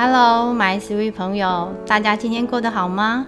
[0.00, 3.26] Hello, my sweet 朋友，大家今天过得好吗？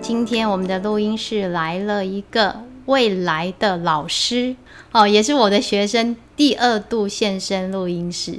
[0.00, 4.56] 今天我们的录音室来了一个未来的老师
[4.92, 8.38] 哦，也是我的学生，第二度现身录音室。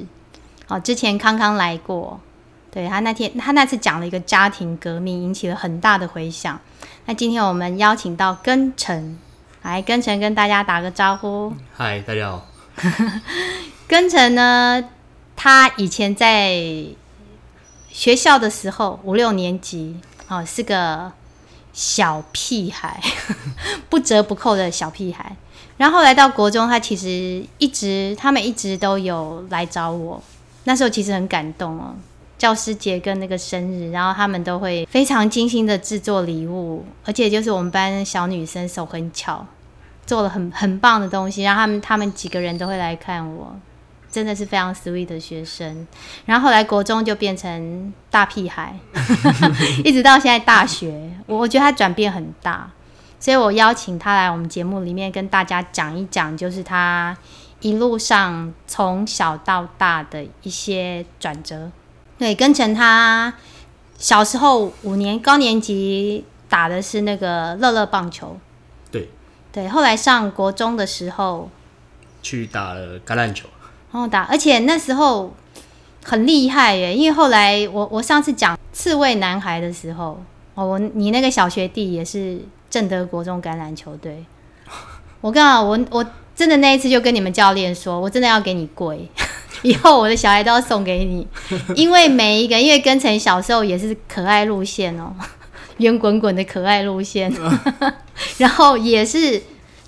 [0.66, 2.18] 哦，之前康康来过，
[2.72, 6.58] 对他那天他那次讲了一个家庭革命，引起了很大的回响。
[7.06, 9.16] 那今天我们邀请到根成，
[9.62, 11.52] 来根成跟大家打个招呼。
[11.72, 12.48] 嗨，大家好。
[13.86, 14.82] 根成呢，
[15.36, 16.60] 他以前在
[17.94, 19.94] 学校的时候，五六年级
[20.26, 21.12] 哦，是个
[21.72, 23.00] 小屁孩，
[23.88, 25.36] 不折不扣的小屁孩。
[25.76, 30.20] 然后来到国中，他其实一直，他们一直都有来找我。
[30.64, 31.94] 那时候其实很感动哦，
[32.36, 39.46] 教师节跟那个生日，然后他们都会非常精心的制作礼物，而且就是我们班小女生手很巧，
[40.04, 43.56] 做了很很棒的东西，然后他们他们几个人都会来看我，
[44.14, 45.86] 真的是非常 sweet 的学生。
[46.24, 48.78] 然后后来国中就变成大屁孩，
[49.84, 52.70] 一直到现在大学，我我觉得他转变很大，
[53.18, 57.16] 所以我邀请他来我们节目里面跟大家讲一讲，就是他。
[57.60, 61.70] 一路上从小到大的一些转折，
[62.18, 63.32] 对，跟成他
[63.96, 68.38] 小时候五年高年级打的是那个乐乐棒球，
[68.90, 69.08] 对，
[69.50, 71.48] 对，后来上国中的时候
[72.22, 73.53] 去打了橄榄球，然
[74.02, 75.34] 后打，而且那时候
[76.04, 80.22] 很厉害耶，因为后来我我上次讲刺猬男孩的时候，
[80.54, 84.24] 哦，我你那个小学弟也是正德国中橄榄球队，
[85.20, 86.04] 我刚好我我。
[86.36, 89.08] 真的那一次就跟你们教练说，我真的要给你跪，
[89.62, 91.24] 以后我的小孩都要送给你，
[91.76, 95.14] 因为每一个，因为跟成小时候也是可爱路线哦，
[95.76, 97.32] 圆滚滚的可爱路线，
[98.38, 99.40] 然后也是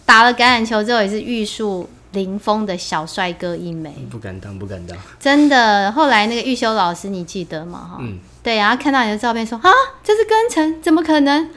[0.05, 5.93] 打了橄榄球之后也是玉树临风的小帅哥一枚，不敢当，不敢当，真的。
[5.93, 7.79] 后来那个玉修老师你记得吗？
[7.93, 9.71] 哈，嗯，对，然后看到你的照片说啊，
[10.03, 11.49] 这是庚辰，怎么可能？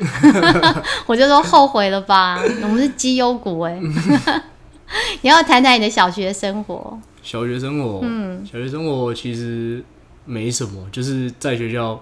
[1.08, 3.80] 我就说后悔了吧，我们是绩优股哎。
[5.22, 7.00] 你要谈谈你的小学生活。
[7.24, 9.82] 小学生活，嗯，小学生活其实
[10.26, 12.02] 没什么，就是在学校，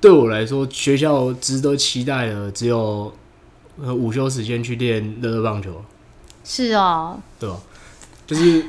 [0.00, 3.12] 对我来说，学校值得期待的只有
[3.76, 5.84] 午休时间去练乐乐棒球。
[6.48, 7.50] 是哦，对
[8.26, 8.64] 就是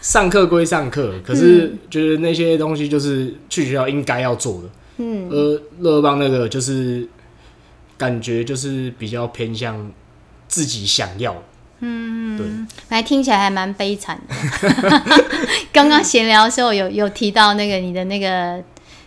[0.00, 4.68] 上课归上课，可是觉得那些东西就是去学校应该要做的。
[4.98, 7.08] 嗯，而乐邦那个就是
[7.98, 9.90] 感觉就是比较偏向
[10.46, 11.34] 自己想要。
[11.80, 12.46] 嗯，对，
[12.90, 15.02] 来听起来还蛮悲惨的。
[15.72, 18.62] 刚刚闲聊的时候有有提到那个你的那个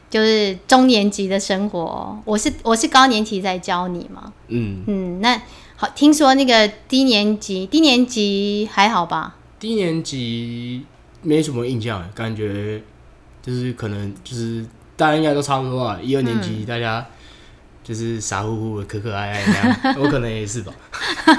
[0.10, 4.34] 就是中年级的生活，我是我是高年级在教你嘛。
[4.48, 5.42] 嗯嗯，那
[5.78, 9.36] 好，听说那个低年级低年级还好吧？
[9.60, 10.86] 低年级
[11.22, 12.82] 没什么印象，感觉
[13.42, 14.66] 就是可能就是
[14.96, 15.98] 大家应该都差不多啊。
[16.02, 17.06] 一二年级大家。
[17.84, 20.74] 就是傻乎乎的、可可爱爱那样，我可能也是吧。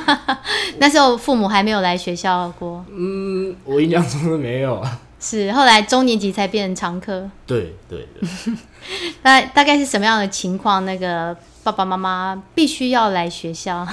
[0.81, 2.83] 那时候父母还没有来学校过。
[2.91, 4.83] 嗯，我印象中是没有。
[5.21, 7.31] 是后来中年级才变成常客。
[7.47, 8.55] 对对对。
[9.21, 10.87] 那大概是什么样的情况？
[10.87, 13.87] 那个爸爸妈妈必须要来学校？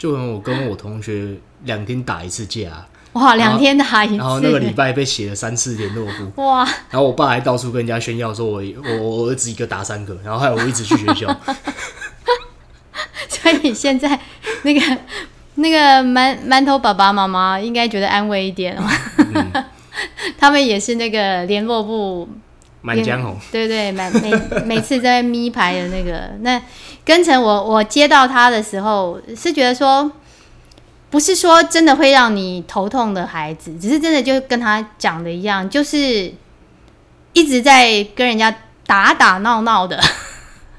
[0.00, 1.34] 就我跟我同学
[1.64, 2.86] 两天打一次架。
[3.12, 6.42] 哇，两天打一次，然后那个礼拜被写了三次联络簿。
[6.42, 6.64] 哇！
[6.88, 11.40] 然后我爸还到处跟人家炫耀说，我我我儿子一个打三个，然后还有我一直去学校。
[13.28, 14.18] 所以现在
[14.62, 14.98] 那个
[15.56, 18.84] 那个馒馒头爸爸妈妈应该觉得安慰一点哦。
[20.38, 22.26] 他们也是那个联络部
[22.82, 24.32] 满江红，对对，每每
[24.64, 26.60] 每次在咪牌的那个那
[27.04, 30.10] 跟成我我接到他的时候是觉得说。
[31.10, 36.32] 不是说真的会让你头痛的孩子，只是真的就跟他讲的一样，就是
[37.32, 38.54] 一直在跟人家
[38.86, 40.00] 打打闹闹的。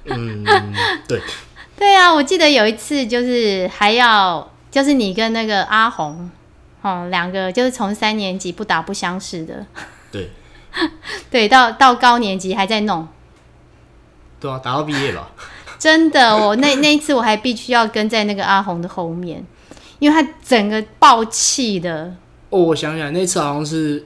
[0.06, 0.41] 嗯，
[1.06, 1.19] 对，
[1.78, 6.31] 对啊，我记得有一次就是还要，就是你跟那个阿红，
[6.81, 9.65] 哦，两个就是从三年级不打不相识的。
[10.13, 10.30] 对，
[11.29, 13.07] 对，到到高年级还在弄。
[14.39, 15.31] 对啊，打到毕业了。
[15.77, 19.45] 真的，我那那一次我还必须要跟在那个阿红的后面。
[20.00, 22.12] 因为他整个爆气的
[22.50, 24.03] 哦，我想起来那次好像是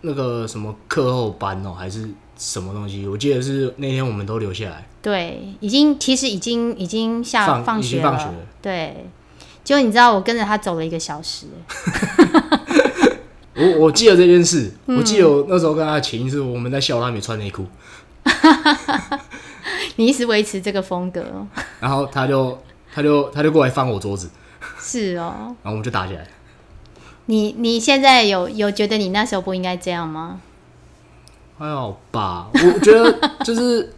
[0.00, 3.06] 那个什么课后班哦，还是什么东西？
[3.06, 4.84] 我记得是那天我们都留下来。
[5.00, 8.34] 对，已经其实已经已经下放学了。
[8.60, 9.06] 对，
[9.62, 11.46] 结果你知道我跟着他走了一个小时。
[13.58, 17.66] 我我记得这件事，我记得我那时候跟他的前因是我们在笑他没穿内裤。
[19.96, 21.24] 你一直维持这个风格，
[21.80, 22.56] 然后他就
[22.92, 24.30] 他就他就过来翻我桌子。
[24.80, 26.26] 是哦，然后我们就打起来。
[27.26, 30.40] 你你现在有有觉得你那时候不应该这样吗？
[31.58, 33.12] 还好吧，我觉得
[33.44, 33.92] 就是，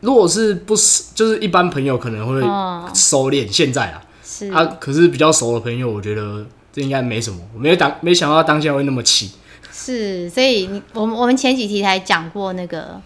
[0.00, 6.44] 如果是不是就是一般朋友可能会哦，收敛，现在啊，是，啊，可是比较熟的朋友，我觉得
[6.74, 9.30] 这应该没什么，我没有当没想到当下会那么气。
[9.72, 13.00] 是，所以你我们我们前几题才讲过那个，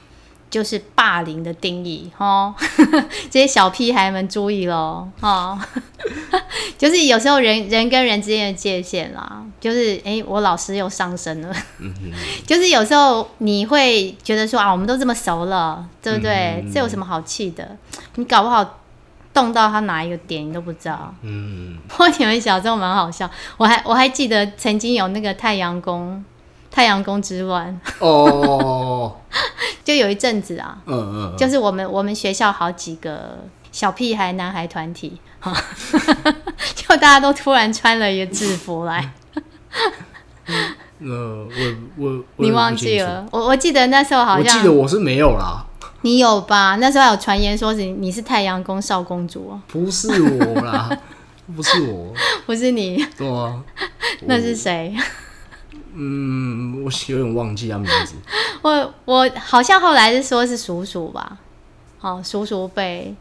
[0.51, 2.55] 就是霸凌的定义哦，
[3.31, 5.59] 这些小屁孩们注意喽哦，
[6.79, 11.55] 就是有时候人人跟人之间的界限啦，就是哎、诶我老师又上升了，
[12.47, 16.63] 就是有时候你会觉得说啊，我们都这么熟了，对不对？
[16.65, 17.77] 嗯这有什么好气的？
[18.17, 18.81] 你搞不好。
[19.39, 26.25] 动到他哪一个点你都不知道，嗯，不过你们小时候蛮好笑，我还我还记得曾经有那个太阳宫
[26.73, 29.17] 太阳宫之乱，哦，
[29.85, 33.39] 就有一阵子啊，嗯嗯，就是我们我们学校好几个
[33.71, 35.21] 小屁孩男孩团体，
[36.75, 39.13] 就大家都突然穿了一个制服来，
[41.01, 42.99] 呃，我我我你忘记？
[42.99, 43.25] 了？
[43.31, 45.65] 我我记得那时候好我记得我是没有啦，
[46.03, 46.77] 你有吧？
[46.77, 50.89] 那时候还有传言说是你是太阳宫少公主哦，不是我啦，
[51.57, 52.13] 不是我，
[52.47, 53.63] 不是你，对啊，
[54.27, 54.95] 那是谁？
[55.95, 58.15] 嗯，我有点忘记他名字。
[58.63, 61.39] 我我好像后来是说是叔叔吧，
[62.01, 63.13] 哦，叔叔辈，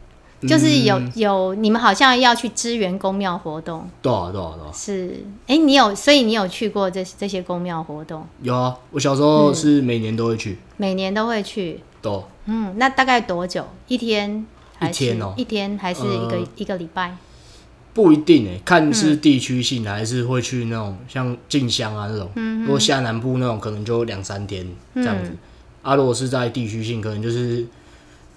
[0.42, 1.12] 就是有、嗯。
[1.16, 13.66] 有你们好像要去支援公庙活动，对啊对啊对啊，是，哎、你有，所以你有去过这这些公庙活动，有啊，我小时候是每年都会去，每年都会去，对啊，嗯，那大概多久？
[13.88, 14.46] 一天
[14.76, 17.16] 还是一天哦一天还是一个、呃一个礼拜？
[17.94, 22.30] 不一定诶、看是地区性的，还是会去那种像进香啊那种。
[22.36, 24.64] 嗯如果下南部那种，可能就两三天
[24.94, 25.32] 这样子。
[25.82, 27.66] 啊，如果是在地区性，可能就是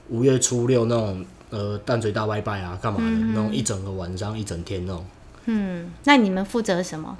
[0.09, 5.05] 五月初六那种呃淡水大拜拜啊，干嘛的、那种一整个晚上一整天那种。
[5.45, 7.17] 嗯，那你们负责什么？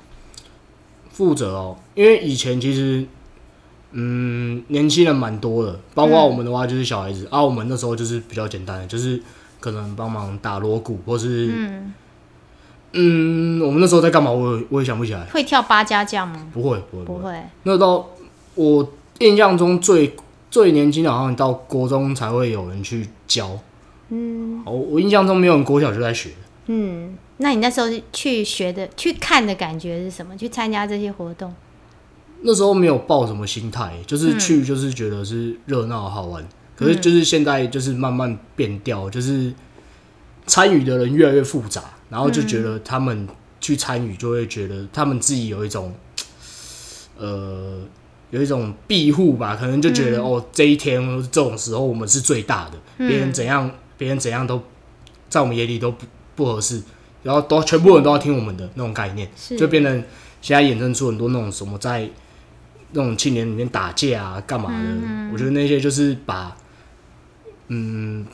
[1.12, 3.06] 负责哦，因为以前其实
[3.94, 9.22] 嗯年轻人蛮多的，包括我们的话就是小孩子、啊，我们那时候就是比较简单的，就是
[9.60, 11.94] 可能帮忙打锣鼓，或是嗯，
[12.94, 15.26] 嗯我们那时候在干嘛，我也我也想不起来。
[15.26, 16.48] 会跳八家将吗？
[16.54, 18.08] 不会不会会，不会，那到
[18.56, 20.16] 我印象中最
[20.50, 23.60] 最年轻的，好像到国中才会有人去教。
[24.10, 26.32] 嗯我我印象中没有人国小就在学。
[26.68, 30.38] 嗯，那你那时候去学的、去看的感觉是什么？
[30.38, 31.54] 去参加这些活动？
[32.44, 36.48] 那时候没有抱什么心态，就是去就是觉得是热闹好玩。
[36.76, 39.54] 可是就是现在就是慢慢变掉，就是
[40.48, 43.28] 参与的人越来越复杂，然后就觉得他们
[43.60, 45.94] 去参与就会觉得他们自己有一种
[47.20, 47.80] 呃
[48.32, 51.00] 有一种庇护吧，可能就觉得、哦这一天
[51.32, 54.60] 这种时候我们是最大的，别人怎样别人怎样都
[55.30, 56.06] 在我们眼里都不
[56.36, 56.82] 不合适，
[57.22, 59.30] 然后都全部人都要听我们的那种概念。
[59.56, 60.04] 就变成
[60.42, 62.10] 现在衍生出很多那种什么在
[62.94, 65.30] 那种青年里面打架啊，干嘛的？
[65.32, 66.56] 我觉得那些就是把
[67.68, 68.26] 嗯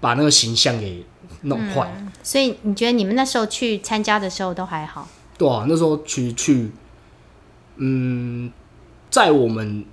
[0.00, 1.04] 把那个形象给
[1.42, 1.90] 弄坏。
[2.22, 5.08] 所以你觉得你们那时候去参加的时候都还好？
[5.36, 6.70] 对啊，那时候去去
[7.76, 8.50] 嗯，
[9.10, 9.84] 在我们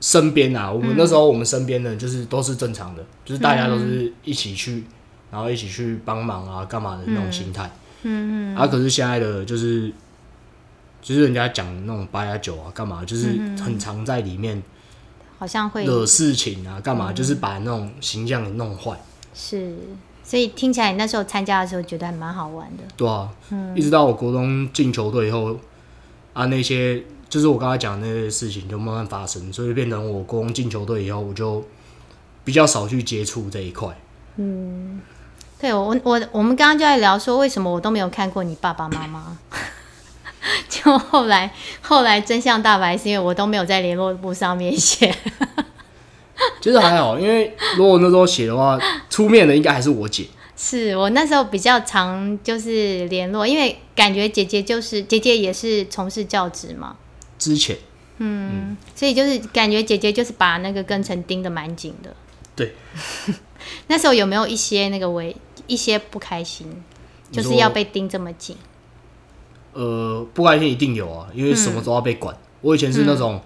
[0.00, 4.84] 身边啊，我们那时候我们身边的就是都是正常的，就是大家都是一起去，
[5.30, 7.70] 然后一起去帮忙啊，干嘛的那种心态。
[8.02, 8.56] 嗯嗯。
[8.56, 9.92] 啊，可是现在的就是，
[11.02, 14.62] 就是人家讲那种八加九啊，干嘛，就是很常在里面
[15.38, 18.96] 好像会惹事情啊，干嘛，就是把那种形象给弄坏。
[19.34, 19.74] 是，
[20.22, 22.84] 所以听起来你那时候参加的时候觉得还蛮好玩的。
[22.96, 23.28] 对啊，
[23.74, 25.58] 一直到我国中进球队以后，
[26.32, 31.64] 啊，那些就是我刚才讲的那些事情就慢慢发生，所以变成我国中进球队以后，我就
[32.44, 33.88] 比较少去接触这一块。
[34.36, 35.00] 嗯
[35.58, 39.38] 对我我我们刚刚就在聊说，为什么我都没有看过你爸爸妈妈？
[40.68, 45.14] 就后来后来真相大白，是因为我都没有在联络簿上面写。
[46.60, 48.78] 其实还好，因为如果那时候写的话，
[49.08, 50.26] 出面的应该还是我姐。
[50.56, 56.96] 是我那时候比较常就是联络，因为感觉姐姐就是姐姐也是从事教职嘛，
[57.38, 57.76] 之前
[58.18, 62.14] 嗯所以就是感觉姐姐就是把那个庚辰盯得蛮紧的。
[62.54, 62.74] 对，
[63.88, 65.34] 那时候有没有一些那个为
[65.66, 66.82] 一些不开心，
[67.32, 68.56] 就是要被盯这么紧？
[69.72, 72.36] 呃，不开心一定有啊，因为什么都要被管。
[72.60, 73.40] 我以前是那种，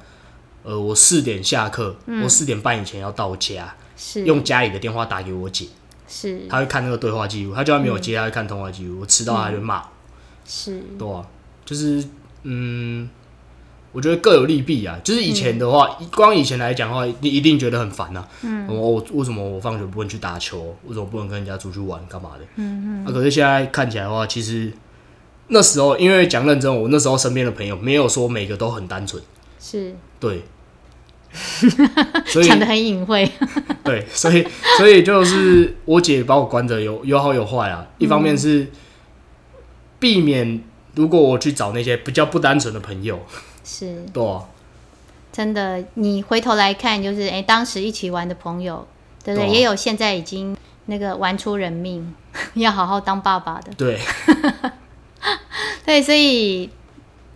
[0.65, 5.67] 嗯呃，我四点下课，我四点半以前要到家，是用家里的电话打给我姐，
[6.09, 9.01] 是她会看那个对话记录，她就算没有接，她会看通话记录。
[9.01, 9.89] 我迟到，她就骂我。
[10.45, 11.27] 是对啊，
[11.65, 12.05] 就是
[12.43, 13.09] 嗯，
[13.93, 14.99] 我觉得各有利弊啊。
[15.03, 20.77] 就是以前的话，光以前来讲的话，你一定觉得很烦呐、嗯，我我为什么我放学不能去打球？
[20.85, 22.05] 为什么不能跟人家出去玩？
[22.07, 22.45] 干嘛的？
[22.57, 23.07] 嗯嗯。
[23.07, 24.73] 啊，可是现在看起来的话，其实
[25.49, 29.23] 那时候因为讲认真，我那时候身边的朋友没有说每个都很单纯，
[29.61, 30.43] 是，对，
[32.27, 33.31] 所以讲的很隐晦。
[33.85, 34.47] 对，所以
[34.79, 37.87] 所以就是我姐把我关着，有有好有坏啊。
[37.99, 38.67] 一方面是
[39.99, 40.63] 避免
[40.95, 43.21] 如果我去找那些比较不单纯的朋友，
[43.65, 44.05] 是。
[44.13, 44.43] 对啊，
[45.33, 48.87] 真的，你回头来看，就是哎、诶当时一起玩的朋友，
[49.23, 49.49] 对不对？
[49.49, 52.15] 也有现在已经那个玩出人命，
[52.55, 53.73] 要好好当爸爸的。
[53.77, 54.01] 对，
[55.87, 56.69] 对，所以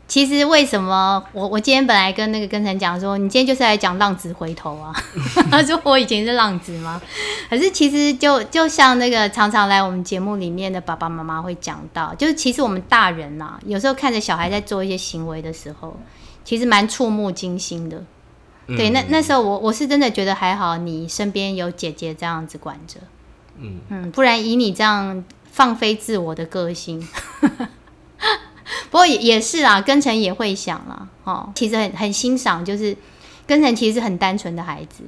[0.09, 4.92] 其实为什么我我今天本来跟那个跟晨讲说，你今天就是来讲浪子回头啊？
[5.50, 7.00] 他说我以前是浪子吗？
[7.49, 15.97] 可是其实就就像那个常常来我们节目里面的爸爸妈妈会讲到，就是其实我们大人呐、有时候看着小孩在做一些行为的时候，
[16.45, 18.04] 其实蛮触目惊心的。
[18.66, 23.00] 对，那那时候我我是真的觉得还好，你身边有姐姐这样子管着，
[23.59, 27.04] 嗯嗯，不然以你这样放飞自我的个性，
[28.90, 32.96] 不过也也是啊，根成也会想啦，哦，其实很很欣赏，就是
[33.46, 35.04] 根成其实是很单纯的孩子。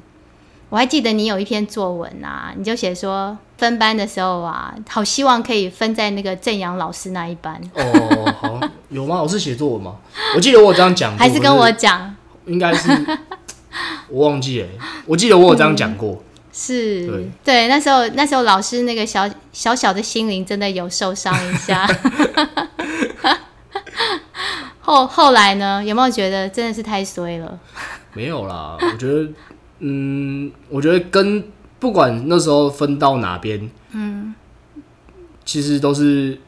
[0.69, 9.21] 我还记得你有一篇作文啊，你就写说分班的时候啊，好希望可以分在那个正阳老师那一班，哦，好，有吗？
[9.23, 9.97] 我是写作文吗？
[10.35, 12.16] 我记得我有这样讲过，还是跟我讲，
[12.47, 12.88] 应该是
[14.09, 14.69] 我忘记了，
[15.04, 16.23] 我记得我有这样讲过。
[16.54, 21.87] 是对对那时候那时候老师那个小小小的心灵真的有受伤一下。
[24.81, 27.59] 后后来呢，有没有觉得真的是太衰了？
[28.15, 29.29] 没有啦，我觉得，
[29.79, 31.45] 嗯，我觉得跟
[31.79, 34.35] 不管那时候分到哪边，嗯，
[35.45, 36.39] 其实都是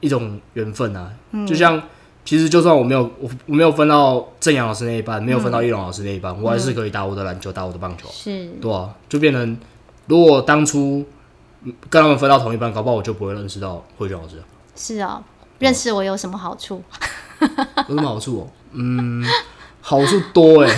[0.00, 1.12] 一种缘分啊。
[1.46, 1.82] 就像，
[2.24, 9.58] 其实就算我没有我我没有分到正阳老师那一班，没有分到易龙老师那一班，我还是可以打我的篮球，打我的棒球，是对啊，就变成
[10.06, 11.04] 如果当初
[11.62, 14.44] 嗯跟他们分到同一班，搞不好我就不会认识到慧娟老师了，
[14.76, 15.22] 是哦，
[15.62, 16.82] 认识我有什么好处？
[17.88, 18.48] 有什么好处哦？
[18.72, 19.24] 嗯，
[19.80, 20.70] 好处多哎。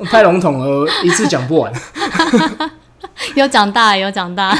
[0.10, 1.70] 太笼统了，一次讲不完。
[3.36, 4.58] 有长大，有长大。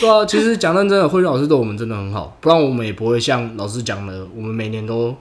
[0.00, 5.14] 对啊，其实讲认真的，慧君老师对我们真的很好，不然我们也不会像老师讲的，我们每年都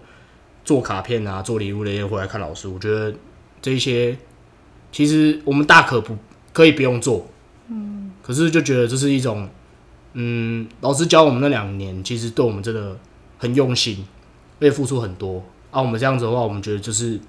[0.63, 2.69] 做卡片啊、做礼物那些回来看老师。
[2.69, 3.13] 我觉得
[3.61, 4.17] 这一些
[4.91, 6.17] 其实我们大可不
[6.53, 7.27] 可以不用做，
[7.69, 9.49] 嗯，可是就觉得这是一种，
[10.19, 12.97] 嗯，老师教我们那两年，其实对我们真的
[13.37, 14.03] 很用心，
[14.59, 15.43] 而且付出很多。
[15.69, 17.19] 啊，我们这样子的话，我们觉得就是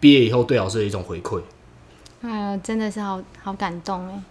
[0.00, 1.40] 毕业以后对老师的一种回馈。
[2.22, 4.22] 哎呀，真的是好好感动哎！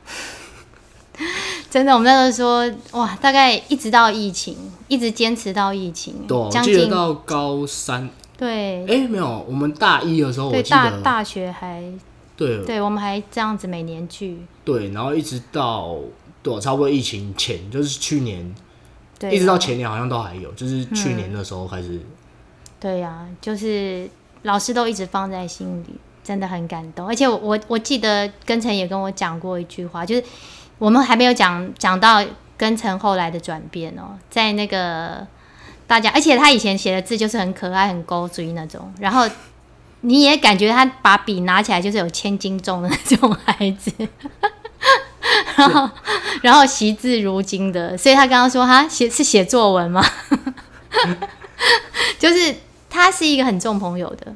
[1.72, 4.58] 真的，我们那时候说哇，大概一直到疫情，
[4.90, 11.82] 一直坚持到疫情，对啊，我将近记得到高三，对哎、没有，我们大一的时候，我对记得大大学还
[12.36, 15.96] 对对，我们还这样子每年聚，对，然后一直到
[16.44, 18.56] 对，差不多疫情前，就是去年，
[19.20, 22.00] 对，一直到前年好像都还有，就是去年的时候开始。
[22.80, 24.10] 对呀、就是
[24.42, 27.08] 老师都一直放在心里，真的很感动。
[27.08, 30.24] 而且我我我记得根成也跟我讲过一句话，就是
[30.80, 32.26] 我们还没有讲讲到
[32.58, 35.28] 根成后来的转变哦，在那个
[35.86, 39.30] 大家，而且他以前写的字就是很可爱、很勾追那种，然后
[40.02, 43.92] 你也感觉他把笔拿起来就是有千斤重的那种孩子。
[45.58, 45.90] 然后，
[46.42, 50.04] 然后惜字如金的，所以他刚刚说他写是写作文吗？
[52.18, 52.56] 就是
[52.90, 54.34] 他是一个很重朋友的，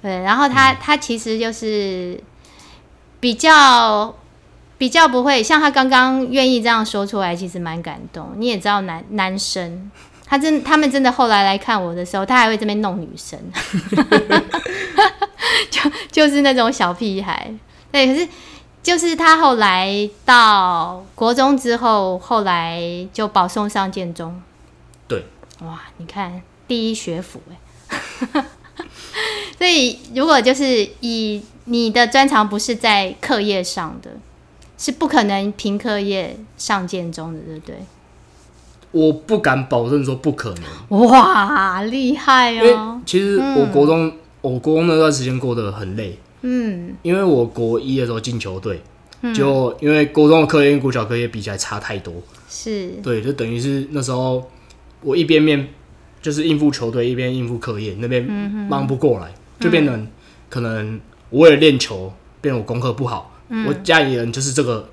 [0.00, 2.18] 对，然后他、他其实就是
[3.20, 4.14] 比较
[4.78, 8.32] 比较不会像他刚刚愿意这样说出来，其实蛮感动。
[8.36, 9.90] 你也知道男男生，
[10.26, 13.38] 他真他们真的后来来看我的时候，他还会这边弄女生，
[15.70, 15.80] 就
[16.10, 17.52] 就是那种小屁孩，
[17.90, 18.28] 对，可是。
[18.82, 22.80] 就是他后来到国中之后，后来
[23.12, 24.42] 就保送上建中。
[25.06, 25.24] 对，
[25.62, 28.44] 哇，你看第一学府哎，
[29.56, 34.10] 所以如果就是以你的专长不是在课业上的，
[34.76, 37.76] 是不可能凭课业上建中的，对不对？
[38.90, 40.52] 我不敢保证说不可
[40.90, 43.00] 能，哇，厉害因为哦！
[43.06, 44.12] 其实我国中，
[44.42, 48.80] 我国中那段时间过得很累，嗯，因为我国一的时候进球队，
[49.34, 52.12] 就因为国中的课业跟国小课业比起来差太多，
[52.48, 52.88] 是。
[53.02, 54.50] 对，就等于是那时候
[55.00, 55.68] 我一边面
[56.20, 58.22] 就是应付球队，一边应付课业，那边
[58.68, 60.06] 忙不过来，就变成
[60.48, 63.30] 可能我为了练球，变成我功课不好。
[63.66, 64.88] 我家里人就是这个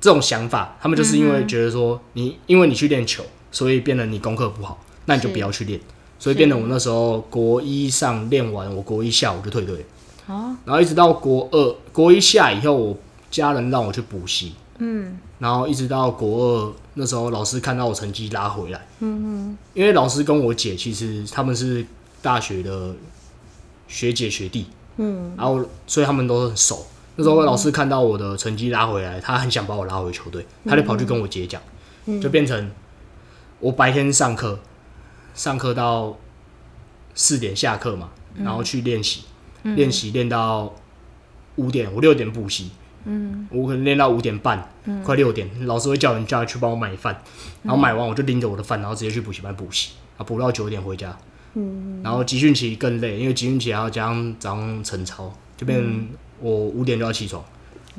[0.00, 5.78] 这种想法，他们就是因为觉得说你因为你去练球，所以变得你功课不好，那你就不要去练，
[6.18, 9.86] 所以变得我那时候国一上练完，我国一下午就退队，
[10.26, 12.96] 哦，然后一直到国二国一下以后，我
[13.30, 15.18] 家人让我去补习，嗯。
[15.38, 21.84] 然后一直到国二那时候，老师看到我成绩拉回来，嗯嗯，因为老师跟我姐其实他们是
[22.22, 22.94] 大学的
[23.86, 24.64] 学姐学弟，
[24.96, 26.86] 嗯，然后所以他们都很熟。
[27.16, 31.60] 那时候老师看到我的成绩拉回来，他很想把我拉回球队，他就跑去跟我姐讲，
[32.18, 32.70] 就变成
[33.60, 34.58] 我白天上课，
[35.34, 36.16] 上课到
[37.14, 38.08] 四点下课嘛，
[38.42, 39.24] 然后去练习，
[39.74, 40.72] 练习练到
[41.56, 42.70] 五点，我六点补习，
[43.04, 45.02] 嗯，我可能练到五点半，嗯。
[45.02, 47.20] 快六点，老师会叫人叫他去帮我买饭，
[47.62, 51.16] 然后买完我就拎着我的饭，然后直接去补习班补习，啊，补到九点回家，
[51.54, 56.08] 嗯，然后集训期更累，因为集训期还要加上早上晨操，就变成
[56.40, 57.42] 我五点就要起床，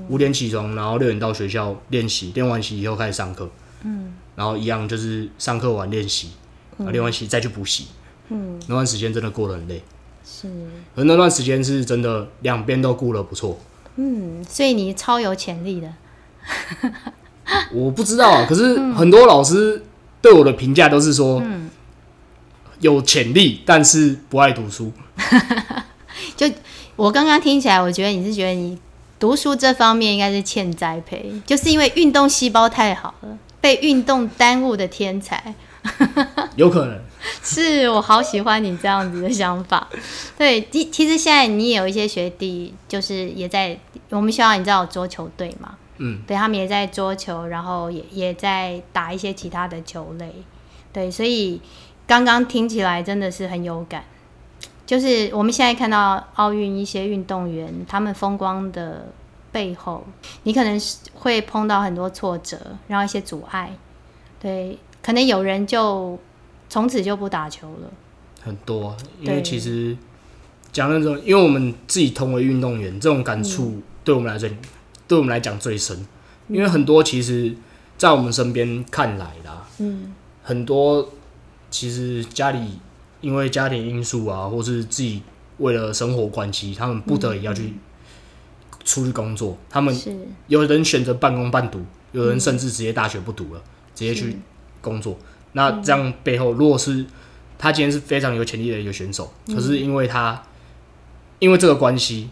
[0.08, 3.50] 五点起床，然后六点到学校练习，练完习以后开始上课，
[3.84, 6.32] 嗯，然后一样就是上课完练习，
[6.78, 7.88] 然后练完习再去补习，
[8.30, 9.82] 嗯，那段时间真的过得很累。
[10.30, 10.50] 是，
[10.96, 13.58] 而那段时间是真的两边都顾了不错。
[13.96, 15.88] 嗯，所以你超有潜力的。
[17.72, 19.82] 我不知道啊， 可是很多老师
[20.22, 21.42] 对我的评价都是说，
[22.82, 24.92] 有潜力，但是不爱读书。
[26.36, 26.46] 就
[26.96, 28.78] 我刚刚听起来，我觉得你是觉得你
[29.18, 35.56] 读书这方面应该是欠栽培，就是因为运动细胞太好了，被运动耽误的天才。
[36.56, 37.00] 有可能。
[37.44, 39.88] 是我好喜欢你这样子的想法，
[40.38, 43.78] 对，其其实现在你也有一些学弟，就是也在
[44.10, 45.76] 我们学校，你知道有桌球队嘛？
[45.98, 50.32] 嗯，对他们也在桌球，然后也也在打一些其他的球类，
[50.94, 51.60] 对，所以
[52.06, 54.04] 刚刚听起来真的是很有感，
[54.86, 59.08] 就是我们现在看到奥运一些运动员他们风光的
[59.52, 60.06] 背后，
[60.44, 63.72] 你可能是会碰到很多挫折，然后一些阻碍，
[64.40, 64.78] 对，
[65.08, 66.20] 可能有人就。
[66.70, 67.90] 从此就不打球了，
[68.42, 69.96] 很多，因为其实
[70.74, 74.50] 讲那种，因为我们自己同为运动员，这种感触对我们来说，
[75.08, 76.06] 对我们来讲最深。
[76.50, 77.56] 因为很多其实，
[77.98, 81.10] 在我们身边看来啦，嗯，很多
[81.72, 82.80] 其实家里
[83.22, 85.22] 因为家庭因素啊，或是自己
[85.60, 87.76] 为了生活关系，他们不得已要去
[88.84, 89.58] 出去工作。
[89.70, 89.96] 他们
[90.48, 91.80] 有人选择半工半读，
[92.12, 93.62] 有人甚至直接大学不读了，
[93.96, 94.36] 直接去
[94.88, 95.18] 工作。
[95.54, 97.04] 那这样背后，如果是
[97.58, 100.44] 他今天是非常有潜力的一个选手，可是因为他
[101.40, 102.30] 因为这个关系，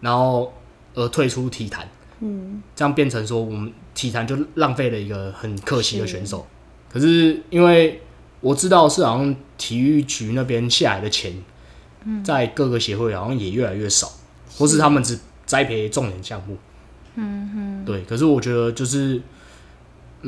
[0.00, 0.52] 然后
[0.94, 1.88] 而退出体坛，
[2.20, 6.46] 嗯，这样变成说我们体坛就浪费了一个很可惜的选手。
[6.92, 8.02] 可是因为
[8.40, 11.32] 我知道是好像体育局那边下来的钱，
[12.22, 14.10] 在各个协会好像也越来越少，
[14.58, 16.58] 或是他们只栽培重点项目，
[17.14, 18.02] 嗯哼，对。
[18.02, 19.22] 可是我觉得就是。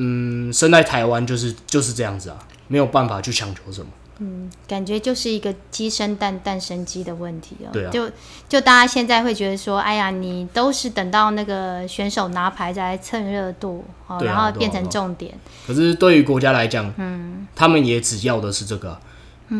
[0.00, 3.86] 嗯，生在台湾就是就是这样子啊，没有办法去强求什么。
[4.20, 7.70] 嗯，感觉就是一个鸡生蛋，蛋生鸡的问题哦。
[7.72, 7.90] 对啊。
[7.90, 8.08] 就
[8.48, 15.34] 就大家现在会觉得说，哎呀，你都是等到那个选手拿牌再来蹭热度，哦，然后变成重点。
[15.66, 19.00] 可是对于国家来讲，嗯，他们也只要的是这个，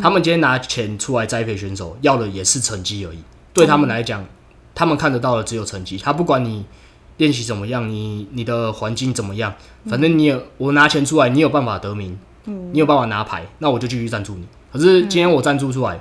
[0.00, 3.18] 他们今天拿钱出来栽培选手，要的也是成绩而已。
[3.52, 4.24] 对他们来讲，
[4.74, 6.64] 他们看得到的只有成绩，他不管你。
[7.18, 7.88] 练习怎么样？
[7.88, 9.54] 你你的环境怎么样？
[9.86, 14.46] 反正你有我拿钱出来，你有办法得名，嗯，你有办法拿牌，那我就继续赞助你。
[14.72, 16.00] 可是今天我赞助出来，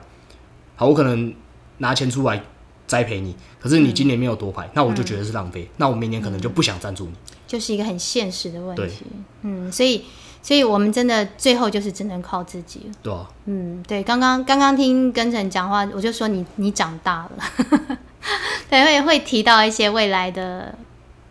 [0.75, 1.33] 好，我可能
[1.79, 2.41] 拿钱出来
[2.85, 7.11] 栽培你，可是你今年没有夺牌，那我就觉得是浪费，那我明年可能就不想赞助你。
[7.47, 9.05] 就是一个很现实的问题，
[9.41, 10.03] 嗯，所以
[10.41, 12.91] 所以我们真的最后就是只能靠自己了。
[13.01, 17.97] 对啊，嗯，对，刚刚刚刚听根成讲话，我就说你你长大了，
[18.69, 20.77] 对，会会提到一些未来的。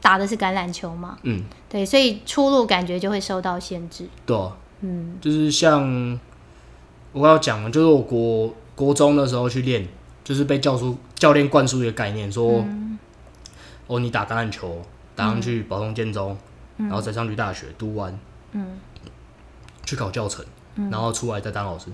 [0.07, 1.19] 打的是橄榄球嘛？
[1.25, 4.07] 嗯，对，所以出路感觉就会受到限制。
[4.25, 4.37] 对，
[4.83, 6.17] 嗯，就是像
[7.11, 9.85] 我要讲的，就是我国国中的时候去练，
[10.23, 12.65] 就是被教书教练灌输一个概念，说
[13.89, 14.81] 哦，你打橄榄球，
[15.17, 16.39] 打上去保送建中，
[16.77, 18.17] 然后再上去大学读完，
[18.53, 18.79] 嗯，
[19.85, 20.45] 去考教程，
[20.77, 21.87] 然后出来再当老师。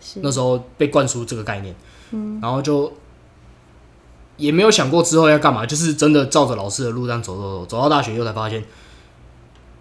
[0.00, 0.20] 是。
[0.22, 1.74] 那时候被灌输这个概念，
[2.12, 2.90] 嗯，然后就。
[4.36, 8.64] 也没有想过之后要干嘛，就是真的照着老师的路这样走走走，走到大学又才发现，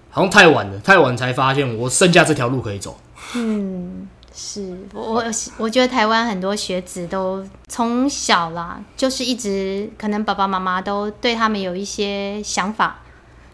[0.09, 2.97] 好像太晚了，太晚才发现我剩下这条路可以走。
[3.35, 5.23] 嗯，是我
[5.57, 12.99] 我觉得台湾很多学子都从小啦，就是一直可能爸爸妈妈都对他们有一些想法，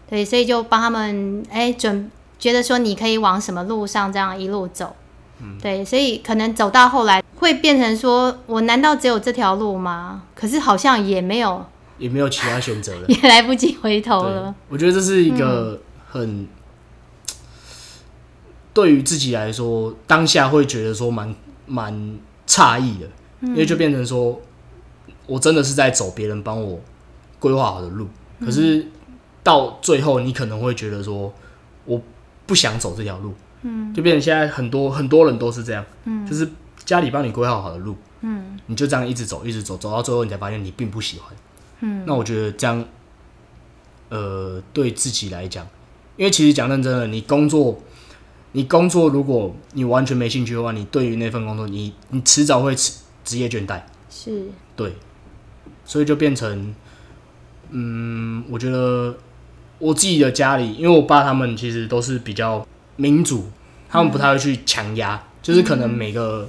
[0.08, 4.94] 对，所以就帮他们哎准觉得说你可以往什么路上这样一路走。
[5.60, 10.22] 对，所以可能走到后来会变成说，我难道只有这条路吗？
[10.34, 11.64] 可是好像也没有，
[11.98, 14.54] 也没有其他选择了， 也来不及回头了。
[14.68, 16.46] 我觉得这是一个很
[18.72, 21.34] 对于自己来说，当下会觉得说蛮
[21.66, 23.06] 蛮诧异的，
[23.42, 24.40] 因为就变成说
[25.26, 26.80] 我真的是在走别人帮我
[27.38, 28.08] 规划好的路，
[28.40, 28.86] 可是
[29.42, 31.32] 到最后你可能会觉得说
[31.84, 32.00] 我
[32.46, 33.34] 不想走这条路。
[33.62, 36.48] 嗯，就变成现在很多很多人都是这样，嗯，就是
[36.84, 41.36] 家里帮你规划好的路，嗯，你就这样一直走，一直走，走到最后你才发现你并不喜欢，
[41.80, 42.84] 嗯，那我觉得这样，
[44.10, 45.66] 呃，对自己来讲，
[46.16, 47.80] 因为其实讲认真的，你工作，
[48.52, 52.92] 你工作如果你完全没兴趣的话，你对于那份工作，你你迟早会职
[53.24, 54.94] 职业倦怠，是，对，
[55.84, 56.74] 所以就变成，
[57.70, 59.16] 嗯，我觉得
[59.78, 62.66] 我自己的家里，因为我爸他们其实都是比较
[62.98, 63.46] 民主，
[63.88, 66.46] 他们不太会去强压，就是可能每个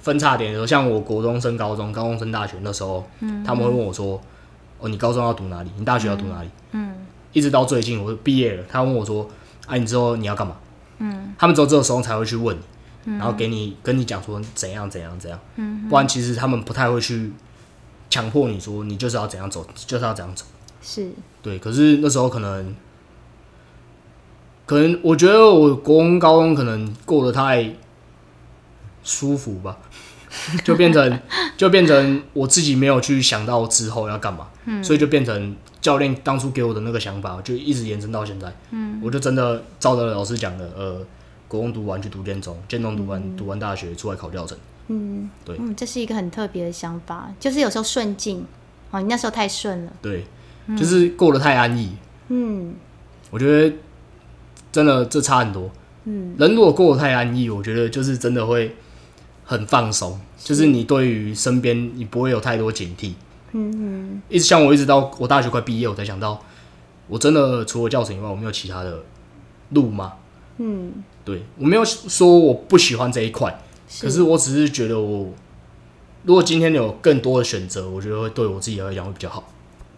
[0.00, 3.06] 分叉点的时候，像我国中升高中，高中升大学那时候，
[3.46, 4.20] 他们会问我说
[4.80, 5.70] ：“哦，你高中要读哪里？
[5.78, 6.94] 你大学要读哪里？”嗯，
[7.32, 9.28] 一直到最近我毕业了，他问我说
[9.68, 10.56] ：“啊，你之后你要干嘛？”
[10.98, 12.56] 嗯，他们只有这个时候才会去问
[13.04, 17.32] 你，然后给你跟你讲说怎样怎样怎样，嗯，不然其实他们不太会去
[18.08, 20.44] 强迫你说你就是要怎样走，就是要怎样走。
[20.80, 21.10] 是，
[21.42, 22.74] 对，可是那时候可能，
[24.66, 27.74] 可能我觉得我国中、高中可能过得太
[29.02, 29.76] 舒服吧，
[30.64, 31.20] 就变成
[31.56, 41.04] 就变成我自己没有去想到之后要干嘛，嗯，所以就变成教练当初给我的那个想法，就一直延伸到现在，嗯，我就真的照着老师讲的，呃，
[41.46, 44.56] 国中读完去读建中，建中读完读完大学出来考教程，
[44.88, 48.46] 嗯，对，嗯，这是一个很特别的想法，就是有时候顺境，
[48.90, 50.24] 哦，你那时候太顺了，对，
[50.76, 51.90] 就是过得太安逸，
[52.28, 52.74] 嗯。
[53.30, 53.76] 我觉得
[54.74, 55.70] 真的这差很多。
[56.02, 58.74] 嗯，人如果过得太安逸，我觉得就是真的会
[59.44, 63.12] 很放松，就是你对于身边你不会有太多警惕。
[63.52, 66.42] 嗯嗯，一直像我一直到我大学快毕业，我才想到，
[67.06, 69.04] 我真的除了教程以外，我没有其他的
[69.70, 70.14] 路吗？
[70.58, 70.92] 嗯，
[71.24, 73.56] 对我没有说我不喜欢这一块，
[74.02, 75.32] 可是我只是觉得我
[76.24, 79.52] 如果今天有更多的选择，我觉得会对我自己来讲会比较好。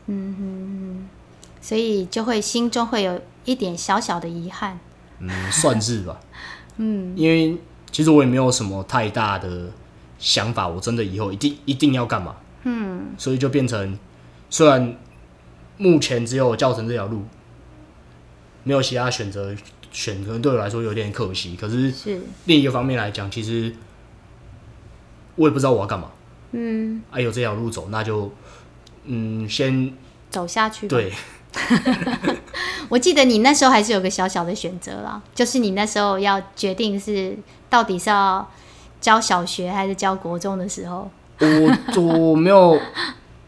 [0.09, 1.09] 嗯哼
[1.61, 4.79] 所以就会心中会有一点小小的遗憾。
[5.21, 6.21] 嗯，算是吧。
[6.77, 7.57] 嗯，因为
[7.91, 9.71] 其实我也没有什么太大的
[10.19, 12.37] 想法，我真的以后一定一定要干嘛。
[12.65, 13.99] 嗯，所以就变成，
[14.51, 14.95] 虽然
[15.79, 17.23] 目前只有教程这条路，
[18.65, 19.55] 没有其他选择
[19.91, 21.57] 选，可能对我来说有点可惜。
[21.57, 23.75] 可是是，另一个方面来讲，其实
[25.37, 26.11] 我也不知道我要干嘛。
[26.53, 28.31] 嗯，啊，有这条路走，那就
[29.05, 29.95] 嗯，先
[30.29, 31.13] 走下去。，对，
[32.89, 37.37] 我记得你那时候还是有个小小的选择啦，就是你那时候要决定是
[37.69, 38.49] 到底是要
[39.01, 41.11] 教小学还是教国中的时候。
[41.39, 42.79] 我我没有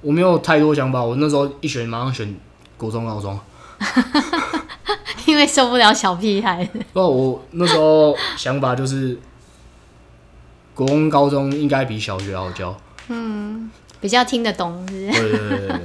[0.02, 2.34] 我没有太多想法，我那时候一选马上选
[2.76, 3.38] 国中、高中。
[5.26, 6.68] 因为受不了小屁孩。
[6.92, 9.18] 不，我那时候想法就是，
[10.74, 12.74] 国中、高中应该比小学好教。
[13.08, 13.70] 嗯
[14.00, 15.10] 比较听得懂，是不是？
[15.12, 15.80] 对对对对对，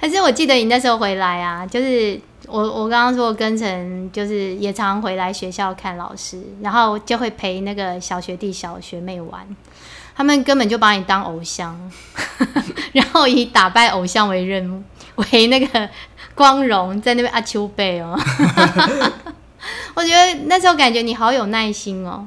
[0.00, 2.20] 可 是我记得你那时候回来啊，就是
[2.50, 9.46] 我我刚刚说跟陈就是也常回来学校看老师，然后就会陪那个小学弟小学妹玩，
[10.16, 11.78] 他们根本就把你当偶像，
[12.92, 14.82] 然后以打败偶像为任务，
[15.16, 15.88] 为那个
[16.34, 18.18] 光荣，在那边阿丘贝哦。
[19.94, 22.26] 我觉得那时候感觉你好有耐心哦，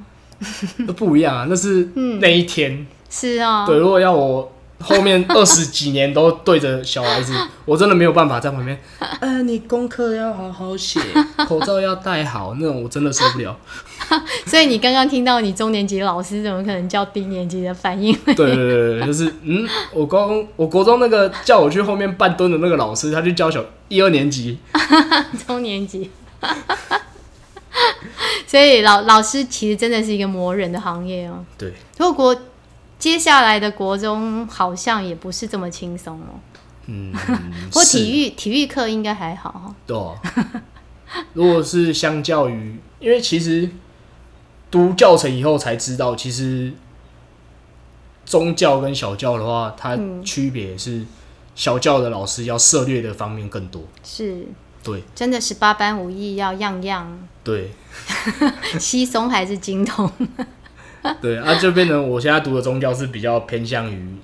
[0.77, 1.89] 那 不一样啊，那是
[2.21, 2.85] 那一天。
[3.09, 4.51] 是哦，对，如果要我
[4.83, 7.33] 后面 二十几年都对着小孩子，
[7.65, 8.77] 我真的没有办法在旁边。
[9.19, 10.99] 呃， 你功课要好好写，
[11.47, 13.57] 口罩要戴好，那种我真的受不了。
[14.45, 18.13] 所以你刚刚听到你中年级老师怎么可能叫低年级的反应？
[18.25, 24.59] 对对对对，就是嗯，我高中我国中那个叫我去后面半蹲的那个老师，他就教小一二年级。
[25.47, 26.11] 中年级。
[28.45, 31.43] 所以老老师其实真的是一个磨人的行业哦。
[31.57, 32.41] 对，如果国
[33.03, 36.39] 接下来的国中好像也不是这么轻松哦。
[36.85, 37.11] 嗯，
[37.67, 39.75] 不过体育育体育课应该还好哈。
[39.85, 40.15] 对啊、
[41.33, 43.69] 如果是相较于，因为其实
[44.71, 46.71] 读教程以后才知道，其实
[48.25, 51.05] 宗教跟小教的话，它区别是
[51.55, 53.83] 小教的老师要涉猎的方面更多。
[54.01, 54.47] 是，
[54.81, 57.71] 对真的十八般武艺要样样对
[58.79, 60.09] 稀松还是精通。
[61.21, 64.15] 对啊，就变成我现在读的宗教是比较偏向于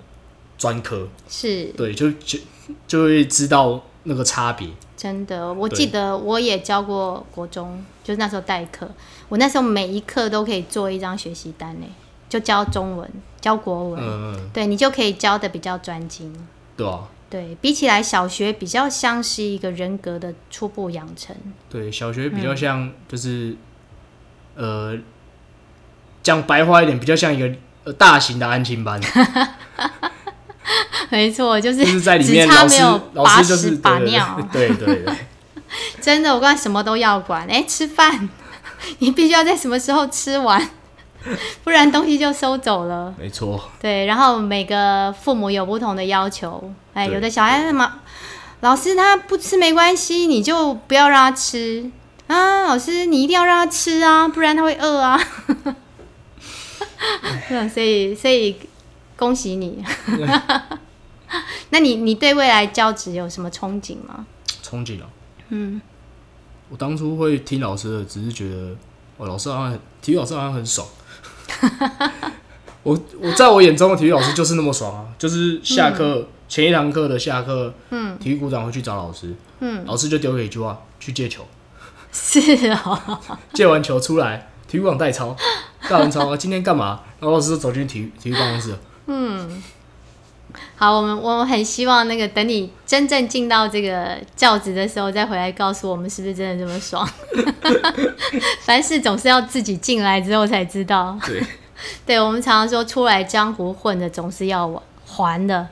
[0.57, 2.39] 专科，是对，就就
[2.87, 4.67] 就会知道那个差别。
[4.95, 8.89] 真的，我对记得我也教过国中，就是那时候代课，
[9.29, 11.85] 我那时候每一课都可以做一张学习单呢，
[12.27, 16.33] 就教中文、教国文，嗯，对你就可以教的比较专精。
[16.75, 21.33] 对啊，对比起来，小学比较像是一个人格的初步养成。
[21.69, 23.55] 对，小学比较像就是、
[24.55, 24.97] 呃，
[26.29, 27.49] 讲白话一点，比较像一个
[27.85, 29.01] 呃大型的安亲班，
[31.09, 34.39] 没错，就是就是在里只面老师老师就是把尿。
[34.53, 35.03] 对 对对。
[35.03, 35.15] 对，
[35.99, 38.29] 真的，我刚才什么都要管，哎、吃饭。
[38.99, 40.69] 你必须要在什么时候吃完，
[41.63, 43.13] 不然东西就收走了。
[43.19, 47.15] 没错，对，然后每个父母有不同的要求，哎，对。
[47.15, 48.01] 有的小孩嘛，
[48.61, 51.89] 老师他不吃没关系，你就不要让他吃。
[52.27, 55.19] 啊，老师你一定要让他吃啊，不然他会饿啊。
[57.49, 58.55] 嗯，所以所以
[59.15, 59.83] 恭喜你。
[61.71, 64.25] 那你你对未来教职有什么憧憬吗？
[64.63, 65.07] 憧憬啊。
[65.49, 65.79] 嗯，
[66.69, 68.75] 我当初会听老师的，只是觉得，
[69.17, 70.87] 哦，老师好像很体育老师好像很爽。
[72.83, 81.45] 我我在我眼中的体育老师就是那么爽啊，就是下课、前一堂课的下课，嗯，体育股长会去找老师，嗯，老师就丢给一句话，去借球，
[82.11, 82.39] 是
[82.71, 83.19] 哦，
[83.53, 85.35] 借完球出来，体育馆代操，
[85.89, 87.01] 代完操，今天干嘛？
[87.19, 88.77] 然后老师就走进体育体育办公室
[89.07, 89.63] 嗯，
[90.75, 97.09] 好，我们我们很希望那个等你真正进到这个教职的时候，再回来告诉我们是不是真的这么爽。
[98.61, 101.17] 凡事总是要自己进来之后才知道。
[101.25, 101.43] 对，
[102.05, 105.67] 对，我们常常说出来江湖混的总是要还的，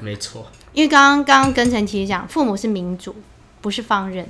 [0.00, 3.14] 没错，因为刚刚刚刚跟陈其实讲，父母是民主，
[3.60, 4.26] 不是放任。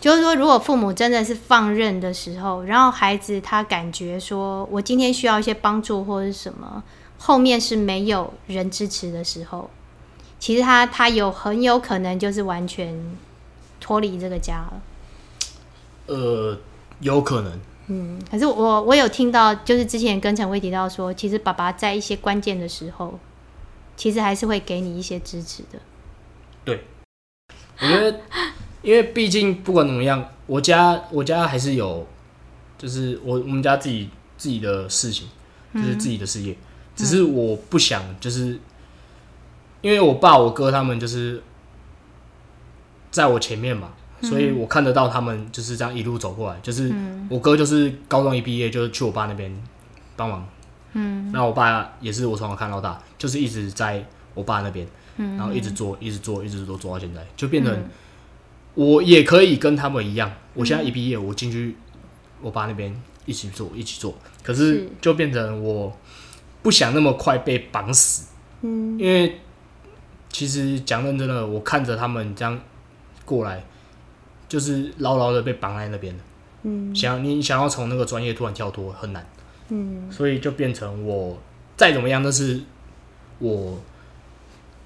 [0.00, 6.82] 就是说，如果父母真的是放任的时候，然后孩子他感觉说我今天需要一些帮助或者是什么，
[7.18, 9.68] 后面是没有人支持的时候，
[10.38, 13.16] 其实他他有很有可能就是完全
[13.80, 14.82] 脱离这个家了。
[16.06, 16.56] 呃，
[17.00, 23.18] 有可能，嗯，可是我我有听到，就是之前跟陈威提到说，其实爸爸在一些关键的时候，
[23.96, 25.78] 其实还是会给你一些支持的。
[26.64, 26.84] 对
[27.80, 28.20] 我觉得，
[28.82, 32.06] 因为毕竟不管怎么样，我家我家还是有，
[32.78, 35.28] 就是我我们家自己自己的事情，
[35.74, 36.56] 就是自己的事业，
[36.94, 38.58] 只是我不想就是，
[39.80, 41.42] 因为我爸我哥他们就是
[43.10, 43.90] 在我前面嘛，
[44.22, 46.92] 所以我看得到他们就是这样一路走过来，就是
[47.28, 49.52] 我哥就是高中一毕业就是去我爸那边
[50.16, 50.48] 帮忙，
[50.92, 54.86] 嗯，那我爸也是我从小看到大，就是一直在我爸那边。
[55.36, 57.76] 然后一直做，一直做，一直做，做到现在，就变成
[58.78, 60.30] 我也可以跟他们一样。
[60.54, 61.74] 我现在一毕业，我进去
[62.40, 62.94] 我爸那边
[63.26, 64.16] 一起做，一起做。
[64.40, 65.92] 可是是就变成我
[66.62, 68.28] 不想那么快被绑死，
[68.62, 69.40] 嗯因为
[70.30, 72.56] 其实讲认真的，我看着他们这样
[73.24, 73.64] 过来，
[74.48, 76.20] 就是牢牢的被绑在那边了。
[76.62, 79.26] 嗯想你想要从那个专业突然跳脱很难，
[79.70, 81.36] 嗯所以就变成我
[81.76, 82.60] 再怎么样，那是
[83.40, 83.82] 我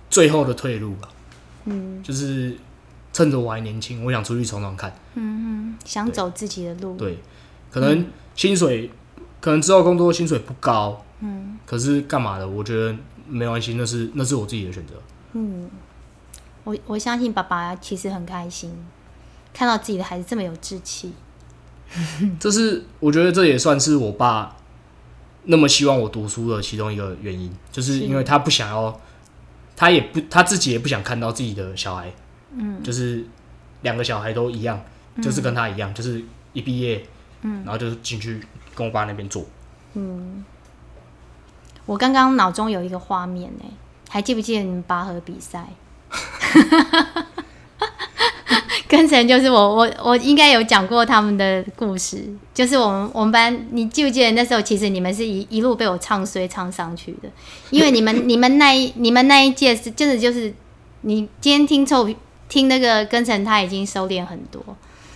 [0.09, 1.11] 最后的退路吧。
[1.67, 2.57] 嗯就是
[3.13, 4.91] 趁着我还年轻，我想出去闯闯看。
[5.15, 6.97] 嗯嗯，想走自己的路。
[6.97, 7.19] 对，
[7.71, 8.91] 可能薪水，
[9.41, 12.49] 可能之后工作薪水不高，嗯可是干嘛的？
[12.49, 12.97] 我觉得
[13.29, 14.95] 没关系，那是那是我自己的选择。
[15.33, 15.71] 嗯，
[16.65, 18.73] 我我相信爸爸其实很开心，
[19.53, 21.13] 看到自己的孩子这么有志气。
[22.41, 24.57] 这是我觉得这也算是我爸
[25.45, 28.99] 那么希望我读书的其中一个原因，就是是因为他不想要，
[29.77, 32.11] 他也不他自己也不想看到自己的小孩，
[32.57, 33.25] 嗯，就是
[33.83, 34.81] 两个小孩都一样，
[35.23, 37.05] 就是跟他一样，就是一毕业，
[37.43, 38.41] 嗯，然后就是进去
[38.75, 39.45] 跟我爸那边做。
[39.95, 40.45] 嗯
[41.85, 43.65] 我刚刚脑中有一个画面呢，
[44.09, 45.67] 还记不记得你们拔河比赛？
[48.89, 57.29] 跟陈就是我我我应该有讲过他们的故事，就是我们我们班，你记不记得那时候其实你们是一一路被我唱衰唱上去的，
[57.71, 60.53] 因为你们你们那一你们那一届是真的就是
[61.01, 62.15] 你今天听臭屁
[62.53, 64.63] 听那个跟陈他已经收敛很多，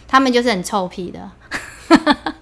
[0.09, 1.31] 他们就是很臭屁的。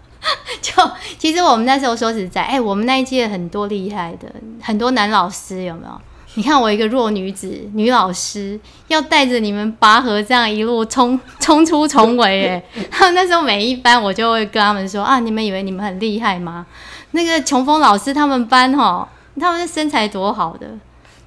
[0.62, 0.72] 就
[1.18, 4.28] 其实我们那时候说实在，哎、我们那一届很多厉害的，
[4.62, 6.00] 很多男老师有没有？
[6.34, 16.64] 你看我一个弱女子女老师，要带着你们拔河这样一路冲冲出重围，哎，然后那时候每一班我就会跟他们说啊，你们以为你们很厉害吗？
[17.10, 19.08] 那个琼峰老师他们班哈，
[19.40, 20.68] 他们的身材多好的，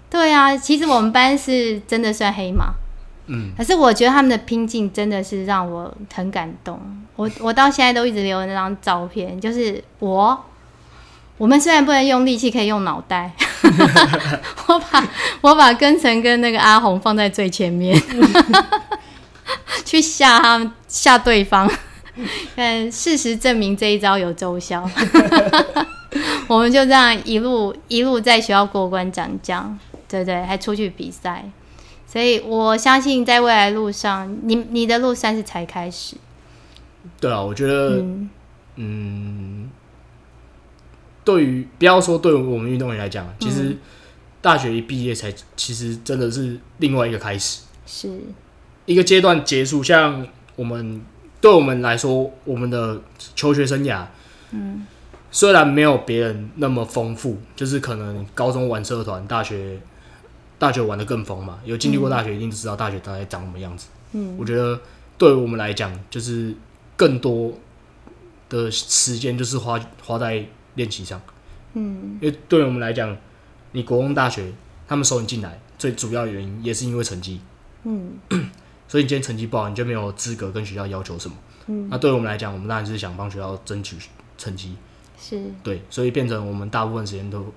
[0.09, 2.73] 对啊，其实我们班是真的算黑马，
[3.57, 6.79] 可是我觉得他们的拼劲真的是让我很感动。
[7.15, 10.45] 我我到现在都一直留那张照片，就是我，
[11.37, 13.33] 我们虽然不能用力气，可以用脑袋。
[14.67, 15.07] 我把
[15.41, 17.99] 我把根成跟那个阿红放在最前面，
[19.83, 21.69] 去吓他们吓对方。
[22.55, 24.89] 但事实证明这一招有奏效，
[26.47, 30.43] 我们就这样一路一路在学校过关斩将，对对？
[30.43, 31.45] 还出去比赛，
[32.07, 36.15] 所以我相信在未来路上，你你的路算是才开始。
[37.19, 38.29] 对啊，我觉得，嗯
[38.77, 39.69] 嗯，
[41.25, 43.75] 对于不要说对于我们运动员来讲，其实
[44.41, 48.19] 大学一毕业才，其实真的是另外一个开始，是，
[48.85, 49.83] 一个阶段结束。
[49.83, 51.01] 像我们
[51.41, 53.01] 对我们来说，我们的
[53.35, 54.05] 求学生涯，
[54.51, 54.85] 嗯，
[55.29, 59.79] 虽然没有别人那么丰富，就是可能高中玩社团，大学
[60.59, 61.59] 大学玩的更疯嘛。
[61.65, 63.87] 有经历过大学，一定知道大学大概长什么样子。
[64.13, 64.79] 嗯，我觉得
[65.17, 66.55] 对我们来讲，就是
[66.95, 67.53] 更多
[68.49, 71.21] 的时间就是花花在练习上。
[71.73, 73.15] 嗯，因为对我们来讲，
[73.71, 74.51] 你国中、大学
[74.87, 77.41] 他们收你进来，最主要原因也是因为成绩。
[77.83, 78.17] 嗯。
[78.89, 81.35] 所以你今天成绩不好，你就没有资格跟学校要求什么。
[81.65, 83.97] 嗯，那对我们来讲，我们当然是想帮学校争取
[84.37, 84.77] 成绩。
[85.19, 87.53] 是，对，所以变成我们大部分时间都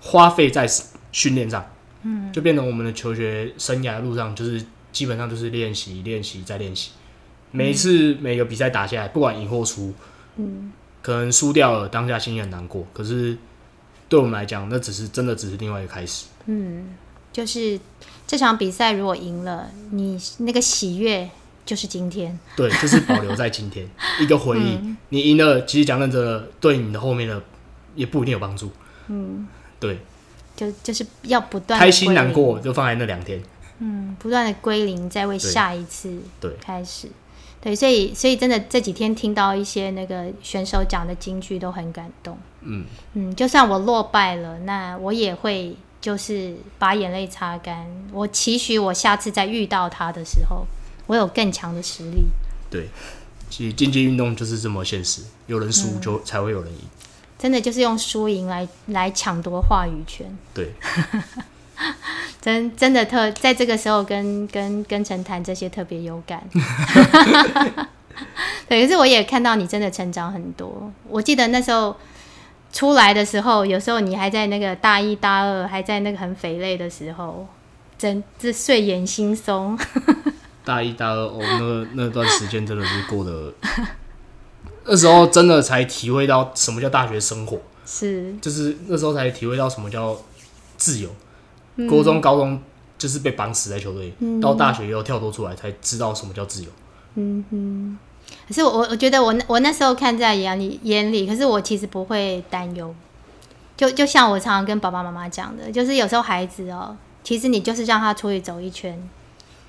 [0.00, 0.66] 花费在
[1.12, 1.64] 训练上。
[2.06, 6.92] 嗯，就变成我们的求学生涯路上，就是基本上就是练习、练习再练习。
[7.50, 9.92] 每一次每个比赛打下来，不管赢或输，
[10.36, 12.86] 嗯，可能输掉了，当下心里很难过。
[12.92, 13.36] 可是
[14.08, 16.26] 对我们来讲，那只是真的只是另外一个开始。
[16.46, 16.94] 嗯，
[17.32, 17.80] 就是。
[18.28, 21.30] 这场比赛如果赢了，你那个喜悦
[21.64, 22.36] 就是今天。
[22.56, 23.88] 对，就是保留在今天
[24.20, 24.76] 一个回忆。
[25.10, 27.40] 你赢了，其实讲真的，对你的后面的
[27.94, 28.72] 也不一定有帮助。
[29.06, 29.46] 嗯，
[29.78, 30.00] 对，
[30.56, 33.40] 就就是要不断开心难过就放在那两天。
[33.78, 37.08] 嗯，不断的归零，再为下一次对开始。
[37.60, 42.36] 对，所以所以真的这几天听到一些那个选手讲的金句都很感动。
[42.62, 45.76] 嗯嗯，就算我落败了，那我也会。
[45.98, 47.84] 就是把眼泪擦干。
[48.12, 50.64] 我期许我下次再遇到他的时候，
[51.08, 52.22] 我有更强的实力。
[52.70, 52.86] 对，
[53.50, 56.78] 其实竞技运动就是这么现实，有人输就才会有人赢。
[57.38, 60.26] 真的就是用输赢来来抢夺话语权。
[60.54, 60.72] 对，
[62.40, 66.42] 真真的特在这个时候跟跟跟陈谈这些特别有感。
[68.68, 70.90] 对，可是我也看到你真的成长很多。
[71.08, 71.94] 我记得那时候。
[72.72, 77.46] 出来的时候，有时候你还在那个大一、大二，还在那个很肥累的时候，
[77.96, 79.80] 真是睡眼惺忪。
[80.62, 81.40] 大一、大二哦，
[81.94, 83.54] 那那段时间真的是过得，
[84.86, 90.16] 那时候真的才体会到什么叫大学生活，是，就是那时候才体会到什么叫
[90.76, 91.08] 自由。
[91.88, 92.58] 高中、高中
[92.96, 96.70] 就是被绑死在球队，到大学又跳脱出来，才知道什么叫自由。
[97.16, 97.98] 嗯哼。
[98.48, 102.94] 可是我我我觉得我那我那时候看在眼里眼里，可是我其实不会担忧。
[103.76, 108.98] 就就像我常常跟爸爸妈妈讲的，就是有时候孩子哦，其实你就是让他出去走一圈。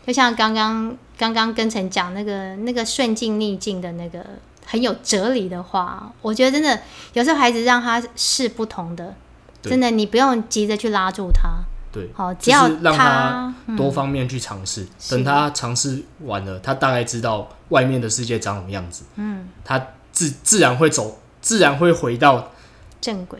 [0.05, 4.25] 就像刚刚刚刚跟陈讲那个那个顺境逆境的那个
[4.69, 6.77] 很有哲理的话，我觉得真的
[7.13, 9.15] 有时候孩子让他试不同的，
[9.61, 11.49] 真的你不用急着去拉住他。
[11.89, 19.05] 对，好，只要让他多方面去尝试，等他尝试完了，他大概知道外面的世界长什么样子。
[19.15, 22.51] 嗯，他自自然会走，自然会回到
[22.99, 23.39] 正轨。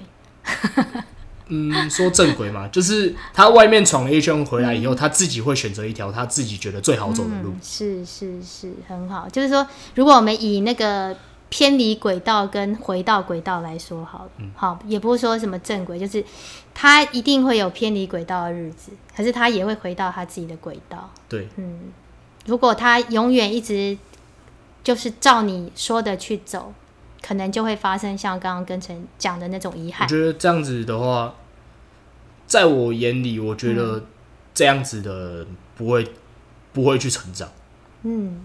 [1.50, 7.54] 嗯，说正轨嘛， 就是他外面闯了一圈回来以后，他自己会选择一条他自己觉得最好走的路。
[7.62, 9.28] 是是是，很好。
[9.30, 11.16] 就是说，如果我们以那个。
[11.50, 16.22] 偏离轨道跟回到轨道来说好了，好，也不是说什么正轨，就是
[16.74, 21.10] 他一定会有偏离轨道的日子，可是他也会回到他自己的轨道。
[21.30, 21.84] 对，嗯，
[22.48, 23.98] 如果他永远一直
[24.84, 26.74] 就是照你说的去走，
[27.22, 30.08] 可能就会发生像刚刚跟陈讲的那种遗憾。
[30.08, 31.36] 我觉得这样子的话，
[32.46, 34.04] 在我眼里，我觉得
[34.54, 36.12] 这样子的不会
[36.74, 37.50] 不会去成长。
[38.04, 38.42] 嗯。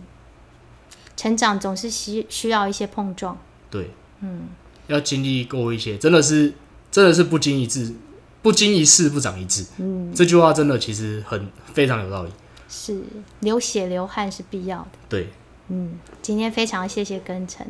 [1.14, 3.38] 成长总是需需要一些碰撞，
[3.70, 3.90] 对，
[4.22, 4.48] 嗯，
[4.88, 6.52] 要经历过一些，真的是，
[6.90, 7.94] 真的是不经一事，
[8.40, 12.30] 不经一事不长一智，嗯，这句话真的其实很非常有道理，
[12.68, 13.04] 是
[13.40, 15.28] 流血流汗是必要的，对，
[15.68, 17.64] 嗯，今天非常谢谢根成，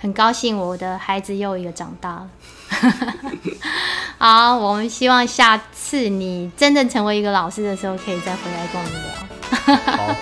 [0.00, 2.28] 很高兴我的孩子又一个长大了，
[4.18, 10.16] 好，我们希望下次你真正成为一个老师的时候，可以再回来跟我们聊， 好。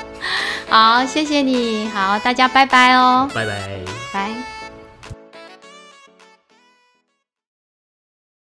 [0.71, 3.98] 好，谢谢你，好，大家拜拜哦，拜拜。